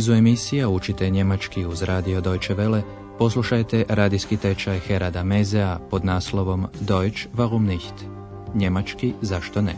nizu 0.00 0.12
emisija 0.12 0.68
učite 0.68 1.10
njemački 1.10 1.66
uz 1.66 1.82
radio 1.82 2.20
Deutsche 2.20 2.54
Welle, 2.54 2.82
poslušajte 3.18 3.84
radijski 3.88 4.36
tečaj 4.36 4.78
Herada 4.78 5.24
Mezea 5.24 5.78
pod 5.90 6.04
naslovom 6.04 6.66
Deutsch 6.80 7.26
warum 7.34 7.66
nicht? 7.66 7.94
Njemački 8.54 9.12
zašto 9.20 9.62
ne? 9.62 9.74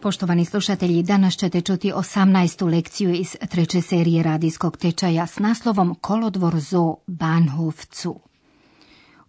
Poštovani 0.00 0.44
slušatelji, 0.44 1.02
danas 1.02 1.34
ćete 1.34 1.60
čuti 1.60 1.92
18. 1.92 2.70
lekciju 2.70 3.12
iz 3.12 3.36
treće 3.50 3.80
serije 3.80 4.22
radijskog 4.22 4.76
tečaja 4.76 5.26
s 5.26 5.38
naslovom 5.38 5.94
Kolodvor 6.00 6.60
zo 6.60 6.96
Bahnhof 7.06 7.76
zu. 8.02 8.31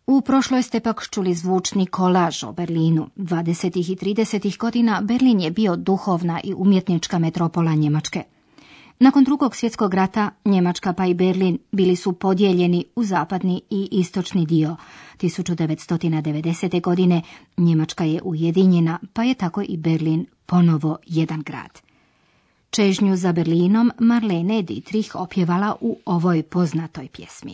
U 0.08 0.22
prošloj 0.22 0.64
ste 0.64 0.80
pak 0.80 1.08
čuli 1.12 1.34
zvučni 1.34 1.86
kolaž 1.86 2.44
o 2.44 2.52
Berlinu. 2.52 3.10
20. 3.16 3.92
i 3.92 3.96
30. 3.96 4.58
godina 4.58 5.02
Berlin 5.02 5.40
je 5.40 5.52
bio 5.52 5.76
duhovna 5.76 6.40
i 6.44 6.54
umjetnička 6.54 7.20
metropola 7.20 7.76
Njemačke. 7.76 8.24
Nakon 9.00 9.24
drugog 9.24 9.56
svjetskog 9.56 9.94
rata 9.94 10.30
Njemačka 10.46 10.94
pa 10.94 11.06
i 11.06 11.14
Berlin 11.14 11.58
bili 11.72 11.96
su 11.96 12.14
podijeljeni 12.14 12.86
u 12.96 13.04
zapadni 13.04 13.62
i 13.70 13.88
istočni 13.92 14.46
dio. 14.46 14.76
1990. 15.22 16.82
godine 16.82 17.22
Njemačka 17.58 18.04
je 18.04 18.22
ujedinjena 18.24 19.00
pa 19.14 19.24
je 19.24 19.34
tako 19.34 19.62
i 19.62 19.78
Berlin 19.78 20.26
ponovo 20.46 20.98
jedan 21.06 21.42
grad. 21.42 21.82
Čežnju 22.70 23.16
za 23.16 23.32
Berlinom 23.32 23.92
Marlene 24.00 24.62
Dietrich 24.62 25.16
opjevala 25.16 25.76
u 25.82 25.98
ovoj 26.06 26.44
poznatoj 26.44 27.08
pjesmi. 27.08 27.54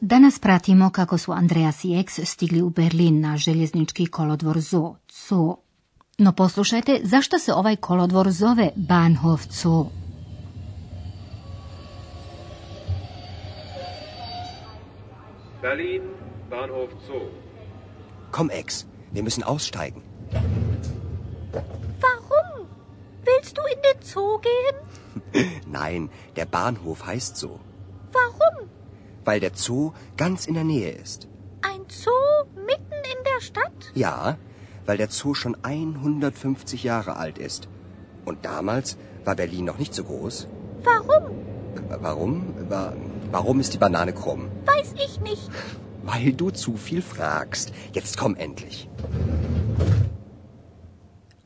Danas 0.00 0.38
pratimo 0.38 0.90
kako 0.90 1.18
su 1.18 1.32
Andreas 1.32 1.84
i 1.84 2.00
X 2.00 2.20
stigli 2.24 2.62
u 2.62 2.70
Berlin 2.70 3.20
na 3.20 3.36
željeznički 3.36 4.06
kolodvor 4.06 4.60
Zoo. 4.60 4.96
Zoo. 5.28 5.56
No 6.18 6.32
poslušajte, 6.32 7.00
zašto 7.02 7.38
se 7.38 7.52
ovaj 7.52 7.76
kolodvor 7.76 8.30
zove 8.30 8.70
Bahnhof 8.76 9.42
Zoo? 9.50 9.86
Berlin, 15.62 16.02
Bahnhof 16.50 16.90
Zoo. 17.06 17.30
Komm, 18.30 18.50
Ex, 18.50 18.84
wir 19.12 19.22
müssen 19.22 19.42
aussteigen. 19.44 20.02
Warum? 22.02 22.66
Willst 23.24 23.56
du 23.56 23.62
in 23.74 23.80
den 23.82 24.02
Zoo 24.02 24.38
gehen? 24.38 24.87
Nein, 25.66 26.10
der 26.36 26.44
Bahnhof 26.46 27.06
heißt 27.06 27.36
so. 27.36 27.60
Warum? 28.12 28.68
Weil 29.24 29.40
der 29.40 29.52
Zoo 29.54 29.92
ganz 30.16 30.46
in 30.46 30.54
der 30.54 30.64
Nähe 30.64 30.90
ist. 30.90 31.28
Ein 31.62 31.82
Zoo 31.88 32.10
mitten 32.54 32.92
in 32.92 33.24
der 33.24 33.40
Stadt? 33.42 33.92
Ja, 33.94 34.38
weil 34.86 34.96
der 34.96 35.10
Zoo 35.10 35.34
schon 35.34 35.56
150 35.62 36.82
Jahre 36.84 37.16
alt 37.16 37.38
ist. 37.38 37.68
Und 38.24 38.44
damals 38.44 38.96
war 39.24 39.34
Berlin 39.36 39.64
noch 39.66 39.78
nicht 39.78 39.94
so 39.94 40.04
groß. 40.04 40.48
Warum? 40.82 41.24
Warum? 42.00 42.54
Wa- 42.68 42.94
Warum 43.30 43.60
ist 43.60 43.74
die 43.74 43.78
Banane 43.78 44.12
krumm? 44.14 44.48
Weiß 44.64 44.94
ich 44.94 45.20
nicht. 45.20 45.50
Weil 46.02 46.32
du 46.32 46.50
zu 46.50 46.76
viel 46.78 47.02
fragst. 47.02 47.72
Jetzt 47.92 48.16
komm 48.16 48.34
endlich. 48.36 48.88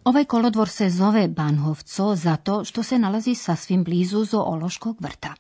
Ovaj 0.04 0.24
kolodvor 0.24 0.68
se 0.68 0.90
zove 0.90 1.28
Bahnhof 1.28 1.82
Zoo 1.86 2.16
zato 2.16 2.64
što 2.64 2.82
se 2.82 2.98
nalazi 2.98 3.34
sasvim 3.34 3.84
blizu 3.84 4.24
zoološkog 4.24 4.96
vrta. 5.00 5.34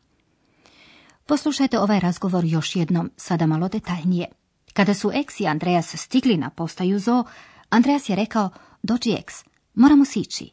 Poslušajte 1.26 1.78
ovaj 1.78 2.00
razgovor 2.00 2.44
još 2.44 2.76
jednom, 2.76 3.10
sada 3.16 3.46
malo 3.46 3.68
detaljnije. 3.68 4.26
Kada 4.72 4.94
su 4.94 5.10
Eks 5.14 5.40
i 5.40 5.46
Andreas 5.46 5.96
stigli 5.96 6.36
na 6.36 6.50
postaju 6.50 6.98
zoo, 6.98 7.24
Andreas 7.70 8.08
je 8.08 8.16
rekao, 8.16 8.50
dođi 8.82 9.12
Eks, 9.18 9.34
moramo 9.74 10.04
sići. 10.04 10.50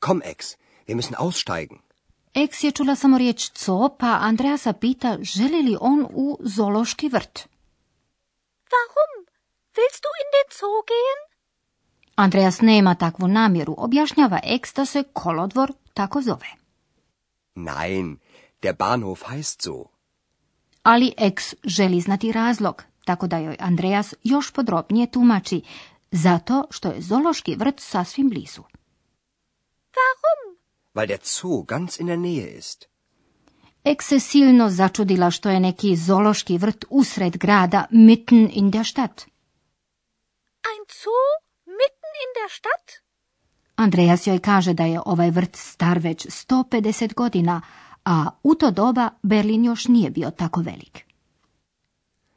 Komm, 0.00 0.20
Ex, 0.24 0.56
wir 0.86 0.96
müssen 0.96 1.14
aussteigen. 1.18 1.78
Eks 2.34 2.64
je 2.64 2.70
čula 2.70 2.94
samo 2.94 3.18
riječ 3.18 3.50
zoo, 3.64 3.96
pa 3.98 4.18
Andreasa 4.20 4.72
pita 4.72 5.18
želi 5.20 5.62
li 5.62 5.76
on 5.80 6.06
u 6.10 6.38
zoološki 6.40 7.08
vrt. 7.08 7.48
Warum? 8.72 9.12
Willst 9.76 10.02
du 10.04 10.10
in 10.22 10.28
den 10.34 10.48
Zoo 10.58 10.82
gehen? 10.90 11.33
Andreas 12.16 12.60
nema 12.60 12.94
takvu 12.94 13.28
namjeru, 13.28 13.74
objašnjava 13.78 14.40
Eks 14.42 14.74
da 14.74 14.86
se 14.86 15.02
kolodvor 15.12 15.72
tako 15.94 16.22
zove. 16.22 16.46
Nein, 17.54 18.18
der 18.62 18.74
Bahnhof 18.74 19.22
heißt 19.22 19.62
so. 19.62 19.84
Ali 20.82 21.14
Eks 21.16 21.54
želi 21.64 22.00
znati 22.00 22.32
razlog, 22.32 22.82
tako 23.04 23.26
da 23.26 23.38
joj 23.38 23.56
Andreas 23.60 24.14
još 24.22 24.50
podrobnije 24.52 25.10
tumači, 25.10 25.62
zato 26.10 26.66
što 26.70 26.88
je 26.88 27.00
zoološki 27.00 27.56
vrt 27.56 27.80
sasvim 27.80 28.28
blizu. 28.28 28.62
Warum? 29.94 30.56
Weil 30.94 31.06
der 31.06 31.18
Zoo 31.22 31.62
ganz 31.62 32.00
in 32.00 32.06
der 32.06 32.18
Nähe 32.18 32.58
ist. 32.58 32.84
Eks 33.84 34.06
se 34.08 34.20
silno 34.20 34.70
začudila 34.70 35.30
što 35.30 35.50
je 35.50 35.60
neki 35.60 35.96
zoološki 35.96 36.58
vrt 36.58 36.84
usred 36.90 37.36
grada, 37.36 37.86
mitten 37.90 38.50
in 38.52 38.70
der 38.70 38.86
Stadt. 38.86 39.20
Ein 40.70 40.84
Zoo 41.02 41.33
Stadt? 42.48 43.04
Andreas 43.76 44.26
joj 44.26 44.38
kaže 44.38 44.72
da 44.74 44.84
je 44.84 45.00
ovaj 45.06 45.30
vrt 45.30 45.56
star 45.56 45.98
već 45.98 46.26
150 46.26 47.14
godina, 47.14 47.60
a 48.04 48.30
u 48.42 48.54
to 48.54 48.70
doba 48.70 49.10
Berlin 49.22 49.64
još 49.64 49.88
nije 49.88 50.10
bio 50.10 50.30
tako 50.30 50.60
velik. 50.60 51.04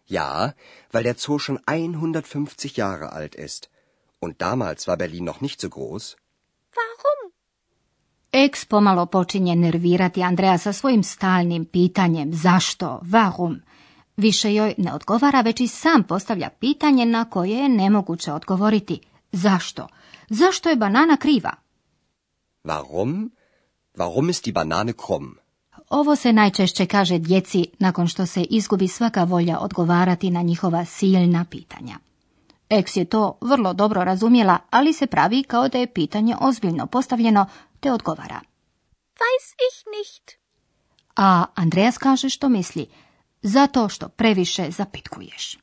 Ja, 0.10 0.52
weil 0.94 1.04
der 1.04 1.16
Zoo 1.18 1.40
schon 1.40 1.58
150 1.68 2.80
Jahre 2.80 3.08
alt 3.12 3.36
ist. 3.36 3.70
Und 4.22 4.38
damals 4.38 4.88
war 4.88 4.98
Berlin 4.98 5.26
noch 5.26 5.42
nicht 5.42 5.60
so 5.60 5.68
groß. 5.68 6.16
Warum? 6.78 7.32
Eks 8.32 8.66
pomalo 8.66 9.06
počinje 9.06 9.56
nervirati 9.56 10.24
Andreja 10.24 10.58
sa 10.58 10.74
svojim 10.74 11.04
stalnim 11.04 11.66
pitanjem 11.66 12.34
zašto, 12.34 13.00
varum. 13.04 13.62
Više 14.18 14.54
joj 14.54 14.74
ne 14.78 14.94
odgovara, 14.94 15.42
već 15.42 15.62
i 15.62 15.68
sam 15.68 16.04
postavlja 16.04 16.50
pitanje 16.50 17.06
na 17.06 17.30
koje 17.30 17.58
je 17.58 17.70
nemoguće 17.70 18.34
odgovoriti. 18.34 19.00
Zašto? 19.32 19.88
Zašto 20.30 20.70
je 20.70 20.76
banana 20.76 21.18
kriva? 21.18 21.52
Warum? 22.64 23.30
Warum 23.96 24.30
ist 24.30 24.44
die 24.44 24.54
Banane 24.54 24.94
krumm? 24.94 25.36
Ovo 25.90 26.16
se 26.16 26.34
najčešće 26.34 26.86
kaže 26.86 27.18
djeci 27.18 27.68
nakon 27.80 28.08
što 28.08 28.26
se 28.26 28.44
izgubi 28.44 28.88
svaka 28.88 29.24
volja 29.24 29.60
odgovarati 29.60 30.32
na 30.32 30.42
njihova 30.42 30.86
silna 30.86 31.46
pitanja. 31.50 32.00
Eks 32.70 32.96
je 32.96 33.06
to 33.06 33.38
vrlo 33.42 33.74
dobro 33.74 34.04
razumjela, 34.04 34.60
ali 34.70 34.94
se 34.94 35.08
pravi 35.08 35.44
kao 35.44 35.70
da 35.70 35.78
je 35.78 35.94
pitanje 35.94 36.36
ozbiljno 36.42 36.88
postavljeno, 36.88 37.46
te 37.80 37.92
odgovara. 37.92 38.42
Weiß 39.16 39.48
ich 39.68 39.78
nicht. 39.98 40.32
A 41.16 41.46
Andreas 41.56 41.98
kaže 41.98 42.30
što 42.30 42.50
misli, 42.50 42.88
zato 43.42 43.90
što 43.90 44.10
previše 44.10 44.72
zapitkuješ. 44.72 45.58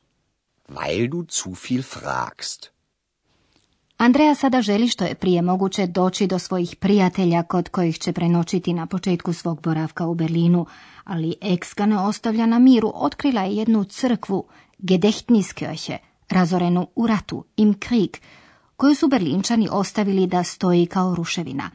Weil 0.67 1.09
du 1.09 1.25
zu 1.29 1.55
viel 1.69 1.83
fragst. 1.83 2.74
Andreja 3.97 4.35
sada 4.35 4.61
želi 4.61 4.87
što 4.87 5.05
je 5.05 5.15
prije 5.15 5.41
moguće 5.41 5.87
doći 5.87 6.27
do 6.27 6.39
svojih 6.39 6.75
prijatelja 6.75 7.43
kod 7.43 7.69
kojih 7.69 7.99
će 7.99 8.13
prenoćiti 8.13 8.73
na 8.73 8.85
početku 8.85 9.33
svog 9.33 9.61
boravka 9.61 10.05
u 10.05 10.15
Berlinu, 10.15 10.65
ali 11.03 11.35
Eks 11.41 11.73
ga 11.75 11.85
ne 11.85 11.97
ostavlja 11.97 12.45
na 12.45 12.59
miru, 12.59 12.91
otkrila 12.95 13.41
je 13.41 13.55
jednu 13.55 13.83
crkvu, 13.83 14.47
Gedächtniskirche, 14.77 15.97
razorenu 16.29 16.87
u 16.95 17.07
ratu, 17.07 17.43
im 17.57 17.73
Krieg, 17.79 18.17
koju 18.77 18.95
su 18.95 19.07
Berlinčani 19.07 19.67
ostavili 19.71 20.27
da 20.27 20.43
stoji 20.43 20.85
kao 20.85 21.15
ruševina. 21.15 21.69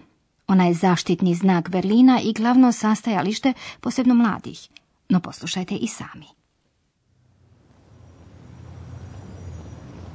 Ona 0.47 0.67
je 0.67 0.75
zaštitni 0.75 1.35
znak 1.35 1.71
Berlina 1.71 2.21
i 2.23 2.33
glavno 2.33 2.73
sastajalište 2.73 3.53
posebno 3.81 4.15
mladih. 4.15 4.69
No 5.09 5.21
poslušajte 5.21 5.75
i 5.75 5.87
sami. 5.87 6.27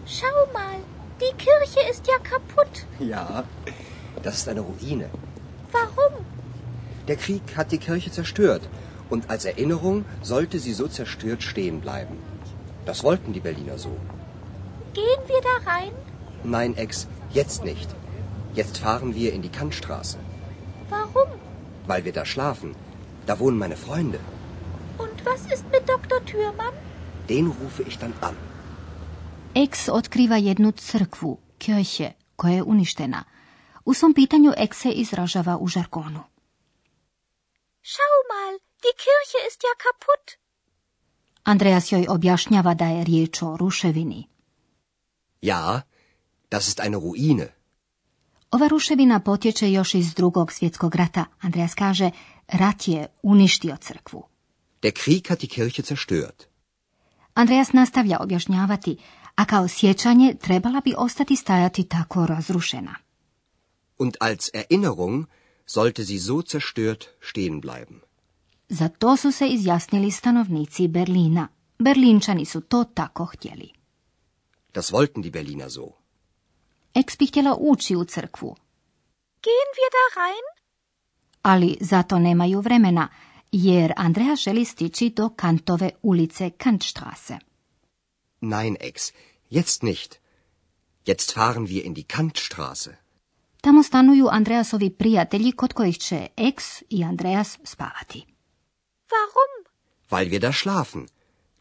Schau 0.05 0.53
mal, 0.53 0.94
die 1.21 1.35
Kirche 1.37 1.81
ist 1.89 2.07
ja 2.07 2.17
kaputt. 2.19 2.85
Ja, 2.99 3.43
das 4.23 4.37
ist 4.37 4.49
eine 4.49 4.61
Ruine. 4.61 5.09
Warum? 5.71 6.25
Der 7.07 7.15
Krieg 7.15 7.55
hat 7.55 7.71
die 7.71 7.77
Kirche 7.77 8.11
zerstört 8.11 8.67
und 9.09 9.29
als 9.29 9.45
Erinnerung 9.45 10.05
sollte 10.21 10.59
sie 10.59 10.73
so 10.73 10.87
zerstört 10.87 11.43
stehen 11.43 11.81
bleiben. 11.81 12.17
Das 12.85 13.03
wollten 13.03 13.33
die 13.33 13.39
Berliner 13.39 13.77
so. 13.77 13.95
Gehen 14.93 15.21
wir 15.27 15.41
da 15.41 15.71
rein? 15.71 15.91
Nein, 16.43 16.77
Ex, 16.77 17.07
jetzt 17.31 17.63
nicht. 17.63 17.89
Jetzt 18.53 18.77
fahren 18.77 19.15
wir 19.15 19.33
in 19.33 19.41
die 19.41 19.49
Kantstraße. 19.49 20.17
Warum? 20.89 21.29
Weil 21.87 22.05
wir 22.05 22.13
da 22.13 22.25
schlafen. 22.25 22.75
Da 23.25 23.39
wohnen 23.39 23.57
meine 23.57 23.75
Freunde. 23.75 24.19
Und 24.97 25.25
was 25.25 25.41
ist 25.51 25.65
mit 25.71 25.87
Dr. 25.89 26.23
Thürmann? 26.25 26.73
Den 27.27 27.47
rufe 27.47 27.83
ich 27.83 27.97
dann 27.97 28.13
an. 28.21 28.35
Ex 29.55 29.89
otkriva 29.89 30.37
jednu 30.37 30.71
crkvu, 30.71 31.39
Kirche, 31.57 32.11
koja 32.35 32.53
je 32.53 32.63
uništena. 32.63 33.23
U 33.85 33.93
svom 33.93 34.13
pitanju 34.13 34.51
Ex 34.57 34.77
se 34.77 34.89
izražava 34.89 35.57
u 35.57 35.67
žargonu. 35.67 36.23
Schau 37.91 38.17
mal, 38.31 38.53
die 38.83 38.93
Kirche 39.03 39.39
ist 39.47 39.61
ja 39.63 39.73
kaputt. 39.83 40.25
Andreas 41.43 41.91
joj 41.91 42.05
objašnjava 42.09 42.73
da 42.73 42.85
je 42.85 43.03
riječ 43.03 43.41
o 43.41 43.57
ruševini. 43.57 44.27
Ja, 45.41 45.81
das 46.51 46.67
ist 46.67 46.79
eine 46.79 46.97
Ruine. 46.97 47.47
Ova 48.51 48.67
ruševina 48.67 49.19
potječe 49.19 49.71
još 49.71 49.93
iz 49.93 50.13
drugog 50.13 50.51
svjetskog 50.51 50.95
rata. 50.95 51.25
Andreas 51.41 51.73
kaže, 51.73 52.11
rat 52.47 52.87
je 52.87 53.07
uništio 53.23 53.77
crkvu. 53.77 54.27
Der 54.81 54.91
Krieg 55.03 55.27
hat 55.27 55.39
die 55.39 55.49
Kirche 55.49 55.81
zerstört. 55.81 56.43
Andreas 57.33 57.73
nastavlja 57.73 58.17
objašnjavati, 58.21 58.97
a 59.35 59.45
kao 59.45 59.67
sjećanje 59.67 60.35
trebala 60.41 60.81
bi 60.81 60.93
ostati 60.97 61.35
stajati 61.35 61.83
tako 61.83 62.25
razrušena. 62.25 62.95
Und 63.97 64.15
als 64.19 64.49
Erinnerung 64.53 65.25
sollte 65.65 66.05
sie 66.05 66.19
so 66.19 66.41
zerstört 66.51 67.05
stehen 67.21 67.61
bleiben. 67.61 67.99
Za 68.69 68.87
to 68.89 69.17
su 69.17 69.31
se 69.31 69.47
izjasnili 69.47 70.11
stanovnici 70.11 70.87
Berlina. 70.87 71.47
Berlinčani 71.79 72.45
su 72.45 72.61
to 72.61 72.83
tako 72.83 73.25
htjeli. 73.25 73.69
Das 74.73 74.91
wollten 74.91 75.21
die 75.21 75.31
Berliner 75.31 75.69
so. 75.71 75.87
Eks 76.93 77.17
bi 77.17 77.25
htjela 77.25 77.55
ući 77.59 77.95
u 77.95 78.03
crkvu, 78.05 78.55
Gehen 79.43 79.71
wir 79.77 79.91
da 79.95 80.21
rein? 80.21 80.45
ali 81.41 81.77
zato 81.81 82.19
nemaju 82.19 82.59
vremena, 82.61 83.07
jer 83.51 83.93
Andreas 83.97 84.39
želi 84.39 84.65
stići 84.65 85.09
do 85.09 85.29
Kantove 85.29 85.89
ulice 86.01 86.49
Kantstraße. 86.49 87.37
Nein, 88.45 88.75
Ex, 88.79 89.13
jetzt 89.49 89.83
nicht. 89.83 90.11
Jetzt 91.09 91.33
fahren 91.37 91.65
wir 91.67 91.83
in 91.85 91.93
die 91.93 92.07
Kantstraße. 92.15 92.91
Tamo 93.61 93.83
stanuju 93.83 94.27
Andreasovi 94.31 94.89
prijatelji 94.89 95.51
kod 95.51 95.73
kojih 95.73 95.97
će 95.97 96.27
Eks 96.37 96.83
i 96.89 97.03
Andreas 97.03 97.57
spavati. 97.63 98.25
Warum? 99.09 99.53
Weil 100.11 100.29
wir 100.29 100.39
da 100.39 100.51
schlafen. 100.51 101.07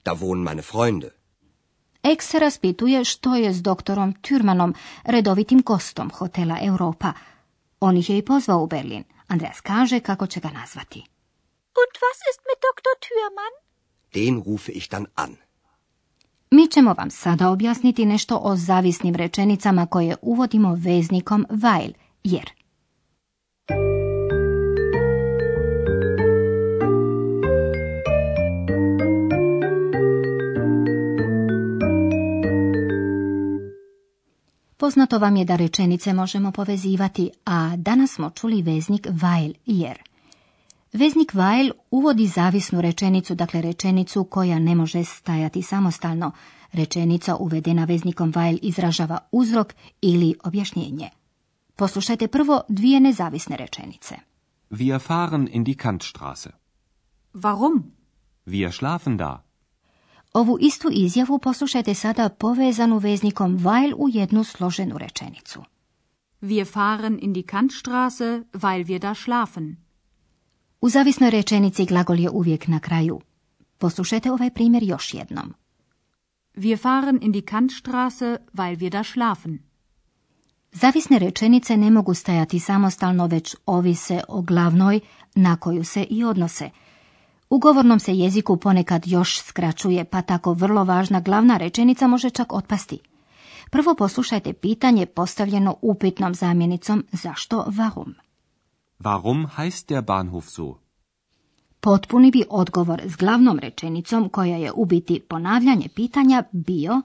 Da 0.04 0.12
wohnen 0.12 0.42
meine 0.42 0.62
Freunde. 0.62 1.10
Eks 2.02 2.26
se 2.26 2.38
raspituje 2.38 3.04
što 3.04 3.34
je 3.34 3.52
s 3.52 3.62
doktorom 3.62 4.14
Türmanom, 4.14 4.74
redovitim 5.04 5.62
gostom 5.62 6.10
hotela 6.10 6.58
Europa. 6.62 7.12
On 7.80 7.96
ih 7.96 8.10
je 8.10 8.18
i 8.18 8.24
pozvao 8.24 8.62
u 8.62 8.66
Berlin. 8.66 9.04
Andreas 9.26 9.60
kaže 9.60 10.00
kako 10.00 10.26
će 10.26 10.40
ga 10.40 10.50
nazvati. 10.50 10.98
Und 11.80 11.94
was 12.04 12.18
ist 12.30 12.40
mit 12.48 12.58
Dr. 12.68 12.94
Thürmann? 13.04 13.54
Den 14.14 14.42
rufe 14.46 14.72
ich 14.72 14.88
dann 14.90 15.06
an. 15.14 15.43
Mi 16.56 16.66
ćemo 16.66 16.94
vam 16.98 17.10
sada 17.10 17.50
objasniti 17.50 18.06
nešto 18.06 18.40
o 18.42 18.56
zavisnim 18.56 19.14
rečenicama 19.14 19.86
koje 19.86 20.16
uvodimo 20.22 20.74
veznikom 20.74 21.46
weil, 21.50 21.92
jer. 22.24 22.50
Poznato 34.76 35.18
vam 35.18 35.36
je 35.36 35.44
da 35.44 35.56
rečenice 35.56 36.12
možemo 36.12 36.52
povezivati, 36.52 37.30
a 37.44 37.76
danas 37.76 38.10
smo 38.14 38.30
čuli 38.30 38.62
veznik 38.62 39.06
weil, 39.06 39.52
jer. 39.66 40.13
Veznik 40.94 41.34
weil 41.34 41.70
uvodi 41.90 42.26
zavisnu 42.26 42.80
rečenicu, 42.80 43.34
dakle 43.34 43.60
rečenicu 43.62 44.24
koja 44.24 44.58
ne 44.58 44.74
može 44.74 45.04
stajati 45.04 45.62
samostalno. 45.62 46.32
Rečenica 46.72 47.36
uvedena 47.36 47.84
veznikom 47.84 48.32
weil 48.32 48.58
izražava 48.62 49.18
uzrok 49.32 49.74
ili 50.00 50.34
objašnjenje. 50.44 51.10
Poslušajte 51.76 52.28
prvo 52.28 52.60
dvije 52.68 53.00
nezavisne 53.00 53.56
rečenice. 53.56 54.14
Wir 54.70 54.98
fahren 54.98 55.48
in 55.52 55.64
die 55.64 55.74
Kantstraße. 55.74 56.50
Warum? 57.32 57.82
Wir 58.46 58.72
schlafen 58.72 59.16
da. 59.16 59.42
Ovu 60.32 60.58
istu 60.60 60.88
izjavu 60.92 61.38
poslušajte 61.38 61.94
sada 61.94 62.28
povezanu 62.28 62.98
veznikom 62.98 63.64
weil 63.64 63.94
u 63.96 64.08
jednu 64.08 64.44
složenu 64.44 64.98
rečenicu. 64.98 65.64
Wir 66.40 66.64
fahren 66.64 67.18
in 67.22 67.32
die 67.32 67.42
Kantstraße, 67.42 68.44
weil 68.52 68.84
wir 68.84 68.98
da 68.98 69.14
schlafen. 69.14 69.83
U 70.84 70.88
zavisnoj 70.88 71.30
rečenici 71.30 71.84
glagol 71.84 72.20
je 72.20 72.30
uvijek 72.30 72.68
na 72.68 72.80
kraju. 72.80 73.20
Poslušajte 73.78 74.32
ovaj 74.32 74.50
primjer 74.50 74.82
još 74.82 75.14
jednom. 75.14 75.54
Wir 76.54 76.78
fahren 76.78 77.18
in 77.22 77.32
die 77.32 77.42
Kantstraße, 77.42 78.36
weil 78.52 78.76
wir 78.76 78.90
da 78.90 79.04
schlafen. 79.04 79.58
Zavisne 80.72 81.18
rečenice 81.18 81.76
ne 81.76 81.90
mogu 81.90 82.14
stajati 82.14 82.58
samostalno, 82.58 83.26
već 83.26 83.56
ovise 83.66 84.20
o 84.28 84.42
glavnoj 84.42 85.00
na 85.34 85.56
koju 85.56 85.84
se 85.84 86.02
i 86.10 86.24
odnose. 86.24 86.70
U 87.50 87.58
govornom 87.58 88.00
se 88.00 88.14
jeziku 88.14 88.56
ponekad 88.56 89.02
još 89.06 89.40
skraćuje, 89.40 90.04
pa 90.04 90.22
tako 90.22 90.52
vrlo 90.52 90.84
važna 90.84 91.20
glavna 91.20 91.56
rečenica 91.56 92.06
može 92.06 92.30
čak 92.30 92.52
otpasti. 92.52 92.98
Prvo 93.70 93.94
poslušajte 93.94 94.52
pitanje 94.52 95.06
postavljeno 95.06 95.76
upitnom 95.82 96.34
zamjenicom 96.34 97.04
zašto 97.12 97.64
warum. 97.68 98.12
Warum 99.04 99.46
heißt 99.56 99.90
der 99.90 100.02
Bahnhof 100.02 100.48
so? 100.48 100.78
Potpuni 101.80 102.30
bi 102.30 102.44
odgovor 102.48 103.00
s 103.04 103.16
glavnom 103.16 103.58
rečenicom 103.58 104.28
koja 104.28 104.56
je 104.56 104.72
u 104.72 104.84
biti 104.84 105.20
ponavljanje 105.28 105.88
pitanja 105.94 106.44
bio 106.52 107.02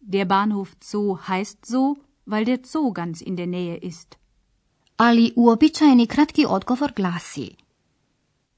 Der 0.00 0.26
Bahnhof 0.26 0.70
Zoo 0.90 1.18
heißt 1.28 1.66
so, 1.66 1.94
weil 2.26 2.44
der 2.44 2.58
Zoo 2.64 2.90
ganz 2.90 3.22
in 3.22 3.36
der 3.36 3.46
Nähe 3.46 3.78
ist. 3.82 4.16
ali 4.96 5.32
uobičajeni 5.36 6.06
kratki 6.06 6.46
odgovor 6.48 6.92
glasi 6.96 7.50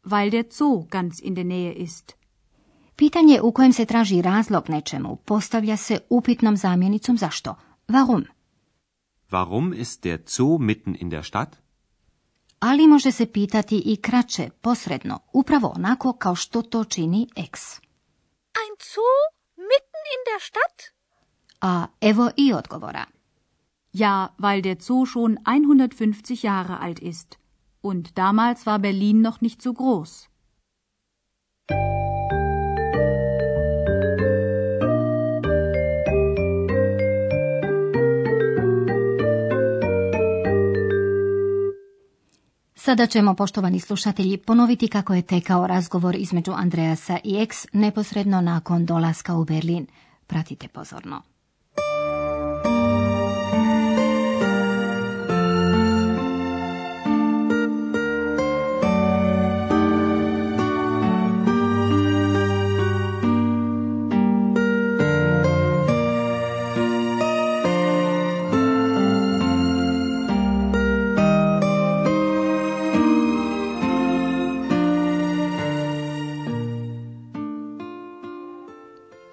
Weil 0.04 0.30
der 0.30 0.44
Zoo 0.50 0.86
ganz 0.90 1.20
in 1.22 1.34
der 1.34 1.44
Nähe 1.44 1.72
ist. 1.72 2.12
Pitanje 2.96 3.40
u 3.42 3.52
kojem 3.52 3.72
se 3.72 3.84
traži 3.84 4.22
razlog 4.22 4.68
nečemu 4.68 5.16
postavlja 5.16 5.76
se 5.76 5.98
upitnom 6.10 6.56
zamjenicom 6.56 7.18
zašto. 7.18 7.54
Warum? 7.88 8.24
Warum 9.30 9.80
ist 9.80 10.02
der 10.02 10.20
Zoo 10.26 10.58
mitten 10.58 10.96
in 11.00 11.10
der 11.10 11.22
Stadt? 11.22 11.63
Ali 12.68 12.86
može 12.86 13.12
se 13.12 13.26
pitati 13.26 13.82
i 13.84 13.96
kraće, 13.96 14.50
posredno, 14.60 15.18
upravo 15.32 15.72
onako 15.76 16.12
kao 16.12 16.34
što 16.34 16.62
to 16.62 16.84
čini 16.84 17.28
X. 17.36 17.78
Ein 18.60 18.74
Zoo 18.92 19.16
mitten 19.70 20.04
in 20.14 20.20
der 20.28 20.40
Stadt? 20.48 20.82
A 21.60 21.86
evo 22.00 22.30
i 22.36 22.52
odgovora. 22.52 23.04
Ja, 23.92 24.28
weil 24.38 24.62
der 24.62 24.76
Zoo 24.80 25.06
schon 25.06 25.36
150 25.44 26.44
Jahre 26.44 26.80
alt 26.80 26.98
ist. 26.98 27.38
Und 27.82 28.08
damals 28.16 28.66
war 28.66 28.78
Berlin 28.78 29.20
noch 29.20 29.40
nicht 29.40 29.62
so 29.62 29.72
groß. 29.72 30.28
Sada 42.84 43.06
ćemo, 43.06 43.34
poštovani 43.34 43.80
slušatelji, 43.80 44.36
ponoviti 44.36 44.88
kako 44.88 45.14
je 45.14 45.22
tekao 45.22 45.66
razgovor 45.66 46.16
između 46.16 46.52
Andreasa 46.52 47.18
i 47.24 47.42
X 47.42 47.66
neposredno 47.72 48.40
nakon 48.40 48.86
dolaska 48.86 49.34
u 49.34 49.44
Berlin. 49.44 49.86
Pratite 50.26 50.68
pozorno. 50.68 51.22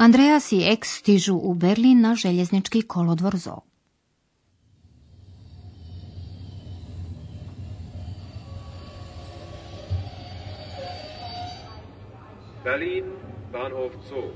Andreas 0.01 0.51
i 0.51 0.63
X 0.74 0.98
stižu 0.98 1.36
u 1.36 1.53
Berlin 1.53 2.01
na 2.01 2.15
željeznički 2.15 2.81
kolodvor 2.81 3.38
Zoo. 3.38 3.62
Berlin, 12.63 13.05
Bahnhof 13.51 13.91
Zoo. 14.10 14.31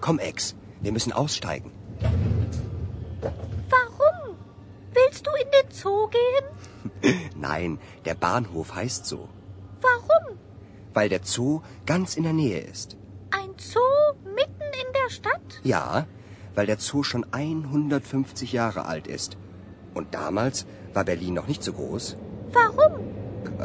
Komm, 0.00 0.18
Ex, 0.22 0.54
wir 0.82 0.92
müssen 0.92 1.12
aussteigen. 1.12 1.70
Warum? 3.70 4.36
Willst 4.94 5.26
du 5.26 5.30
in 5.42 5.50
den 5.56 5.72
Zoo 5.72 6.10
gehen? 6.16 6.46
Nein, 7.48 7.78
der 8.04 8.14
Bahnhof 8.14 8.74
heißt 8.74 9.06
so. 9.06 9.28
Warum? 9.80 10.38
Weil 10.92 11.08
der 11.08 11.20
Zoo 11.24 11.62
ganz 11.86 12.16
in 12.16 12.22
der 12.24 12.34
Nähe 12.34 12.60
ist. 12.60 12.96
Ein 13.30 13.54
Zoo 13.58 13.87
Ja, 15.62 16.06
weil 16.54 16.66
der 16.66 16.78
Zoo 16.78 17.02
schon 17.02 17.24
150 17.32 18.52
Jahre 18.52 18.84
alt 18.86 19.06
ist. 19.06 19.36
Und 19.94 20.14
damals 20.14 20.66
war 20.94 21.04
Berlin 21.04 21.34
noch 21.34 21.46
nicht 21.48 21.62
so 21.62 21.72
groß. 21.72 22.16
Warum? 22.52 22.92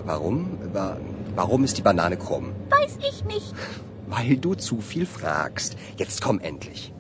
Warum? 0.06 0.58
Wa- 0.74 0.98
Warum 1.36 1.64
ist 1.64 1.78
die 1.78 1.82
Banane 1.82 2.18
krumm? 2.18 2.54
Weiß 2.70 2.98
ich 3.10 3.24
nicht. 3.26 3.54
Weil 4.08 4.38
du 4.38 4.54
zu 4.56 4.82
viel 4.82 5.06
fragst. 5.06 5.76
Jetzt 5.98 6.22
komm 6.22 6.40
endlich. 6.40 6.94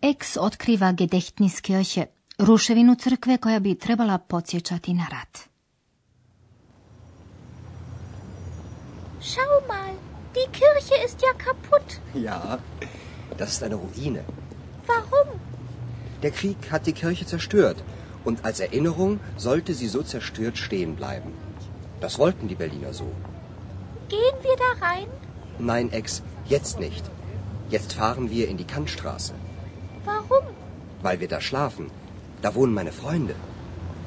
Eks 0.00 0.36
otkriva 0.38 0.92
gedehtnis 0.92 1.60
kirche, 1.60 2.06
ruševinu 2.38 2.96
crkve 2.96 3.36
koja 3.38 3.60
bi 3.60 3.74
trebala 3.74 4.18
podsjećati 4.18 4.94
na 4.94 5.06
rat. 5.10 5.38
Schau 9.20 9.60
mal, 9.68 9.92
die 10.34 10.46
Kirche 10.52 10.94
ist 11.04 11.22
ja. 11.22 11.32
Ja, 12.22 12.58
das 13.36 13.52
ist 13.52 13.62
eine 13.62 13.74
Ruine. 13.74 14.24
Warum? 14.86 15.28
Der 16.22 16.30
Krieg 16.30 16.70
hat 16.70 16.86
die 16.86 16.92
Kirche 16.92 17.26
zerstört. 17.26 17.82
Und 18.24 18.44
als 18.44 18.58
Erinnerung 18.58 19.20
sollte 19.36 19.74
sie 19.74 19.86
so 19.86 20.02
zerstört 20.02 20.58
stehen 20.58 20.96
bleiben. 20.96 21.32
Das 22.00 22.18
wollten 22.18 22.48
die 22.48 22.56
Berliner 22.56 22.92
so. 22.92 23.10
Gehen 24.08 24.36
wir 24.42 24.56
da 24.56 24.86
rein? 24.86 25.06
Nein, 25.58 25.92
Ex, 25.92 26.22
jetzt 26.46 26.80
nicht. 26.80 27.04
Jetzt 27.70 27.92
fahren 27.92 28.30
wir 28.30 28.48
in 28.48 28.56
die 28.56 28.64
Kantstraße. 28.64 29.34
Warum? 30.04 30.44
Weil 31.02 31.20
wir 31.20 31.28
da 31.28 31.40
schlafen. 31.40 31.90
Da 32.42 32.54
wohnen 32.54 32.74
meine 32.74 32.92
Freunde. 32.92 33.34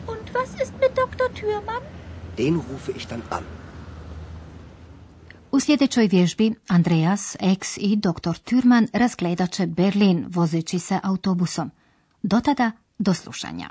Und 0.07 0.33
was 0.33 0.49
ist 0.61 0.73
mit 0.79 0.97
Dr. 0.97 1.33
Thürmann? 1.33 1.83
Den 2.37 2.55
rufe 2.57 2.91
ich 2.91 3.07
dann 3.07 3.23
an. 3.29 3.45
U 5.51 5.59
sljedećoj 5.59 6.07
vježbi 6.07 6.53
Andreas, 6.67 7.35
Eks 7.39 7.77
i 7.77 7.95
dr. 7.95 8.29
Türman 8.45 8.87
razgledat 8.93 9.51
će 9.51 9.67
Berlin 9.67 10.25
vozeći 10.29 10.79
se 10.79 10.99
autobusom. 11.03 11.71
Do 12.23 12.39
tada, 12.39 12.71
do 12.99 13.13
slušanja. 13.13 13.69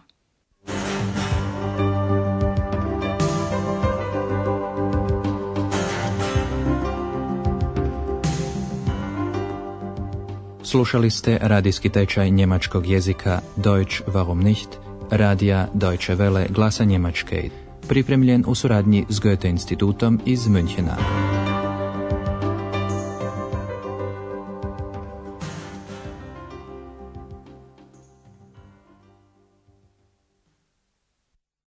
Slušali 10.62 11.10
ste 11.10 11.38
radijski 11.42 11.88
tečaj 11.88 12.30
njemačkog 12.30 12.86
jezika 12.86 13.40
Deutsch 13.56 14.02
warum 14.06 14.42
nicht, 14.42 14.68
radija 15.10 15.68
Deutsche 15.74 16.16
Welle 16.16 16.52
glasa 16.52 16.84
Njemačke, 16.84 17.50
pripremljen 17.88 18.44
u 18.46 18.54
suradnji 18.54 19.06
s 19.08 19.20
Goethe 19.20 19.48
institutom 19.48 20.20
iz 20.26 20.40
Münchena. 20.40 21.37